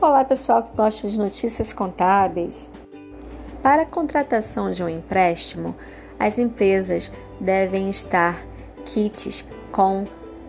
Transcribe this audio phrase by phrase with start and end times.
[0.00, 2.70] Olá, pessoal que gosta de notícias contábeis.
[3.60, 5.74] Para a contratação de um empréstimo,
[6.16, 8.46] as empresas devem estar
[8.84, 10.06] kits com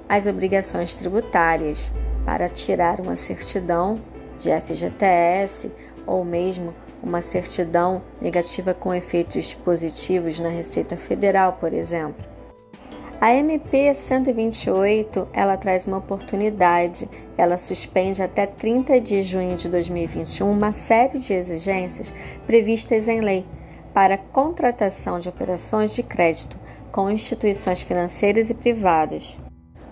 [0.07, 1.91] as obrigações tributárias
[2.27, 3.99] para tirar uma certidão
[4.37, 5.71] de FGTS
[6.05, 6.71] ou mesmo
[7.01, 12.23] uma certidão negativa com efeitos positivos na Receita Federal, por exemplo.
[13.21, 17.09] A MP 128, ela traz uma oportunidade.
[17.37, 22.13] Ela suspende até 30 de junho de 2021 uma série de exigências
[22.47, 23.45] previstas em lei
[23.93, 26.57] para contratação de operações de crédito
[26.93, 29.37] com instituições financeiras e privadas,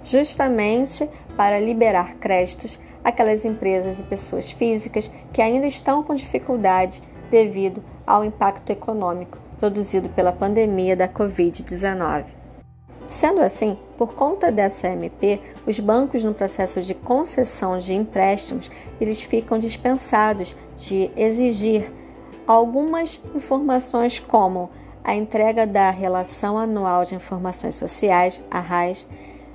[0.02, 7.84] justamente para liberar créditos àquelas empresas e pessoas físicas que ainda estão com dificuldade devido
[8.06, 12.47] ao impacto econômico produzido pela pandemia da Covid-19.
[13.10, 19.22] Sendo assim, por conta dessa MP, os bancos no processo de concessão de empréstimos, eles
[19.22, 21.92] ficam dispensados de exigir
[22.46, 24.70] algumas informações como
[25.04, 29.08] a entrega da Relação Anual de Informações Sociais, a RAIS,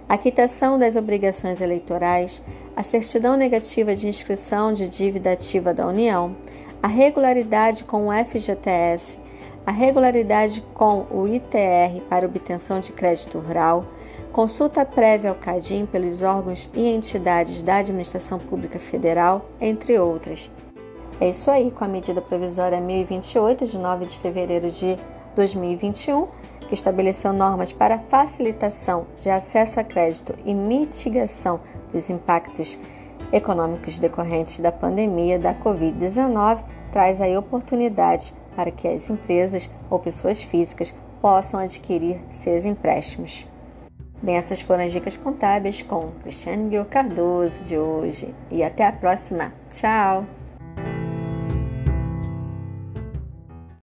[0.08, 2.42] a quitação das obrigações eleitorais,
[2.74, 6.34] a certidão negativa de inscrição de dívida ativa da União,
[6.82, 9.18] a regularidade com o FGTS,
[9.64, 13.84] a regularidade com o ITR para obtenção de crédito rural,
[14.32, 20.50] consulta prévia ao CADIM pelos órgãos e entidades da Administração Pública Federal, entre outras.
[21.20, 24.98] É isso aí, com a medida provisória 1028, de 9 de fevereiro de
[25.36, 26.26] 2021,
[26.66, 31.60] que estabeleceu normas para facilitação de acesso a crédito e mitigação
[31.92, 32.76] dos impactos
[33.30, 40.42] econômicos decorrentes da pandemia da Covid-19, traz aí oportunidades para que as empresas ou pessoas
[40.42, 43.46] físicas possam adquirir seus empréstimos.
[44.22, 48.92] Bem, essas foram as dicas contábeis com Cristiane Gil Cardoso de hoje e até a
[48.92, 49.52] próxima.
[49.68, 50.26] Tchau!